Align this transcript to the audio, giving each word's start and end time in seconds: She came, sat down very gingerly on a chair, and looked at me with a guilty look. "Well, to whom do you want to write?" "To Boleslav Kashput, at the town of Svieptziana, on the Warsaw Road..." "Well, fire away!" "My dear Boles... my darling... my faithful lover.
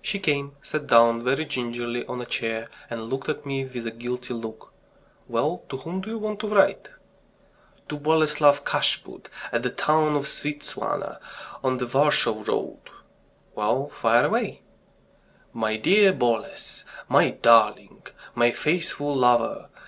She 0.00 0.18
came, 0.18 0.56
sat 0.60 0.88
down 0.88 1.22
very 1.22 1.44
gingerly 1.44 2.04
on 2.06 2.20
a 2.20 2.26
chair, 2.26 2.68
and 2.90 3.08
looked 3.08 3.28
at 3.28 3.46
me 3.46 3.64
with 3.64 3.86
a 3.86 3.92
guilty 3.92 4.34
look. 4.34 4.72
"Well, 5.28 5.62
to 5.68 5.76
whom 5.76 6.00
do 6.00 6.10
you 6.10 6.18
want 6.18 6.40
to 6.40 6.48
write?" 6.48 6.88
"To 7.88 7.96
Boleslav 7.96 8.64
Kashput, 8.64 9.28
at 9.52 9.62
the 9.62 9.70
town 9.70 10.16
of 10.16 10.26
Svieptziana, 10.26 11.20
on 11.62 11.78
the 11.78 11.86
Warsaw 11.86 12.42
Road..." 12.44 12.80
"Well, 13.54 13.88
fire 13.90 14.26
away!" 14.26 14.62
"My 15.52 15.76
dear 15.76 16.12
Boles... 16.12 16.84
my 17.08 17.30
darling... 17.30 18.02
my 18.34 18.50
faithful 18.50 19.14
lover. 19.14 19.68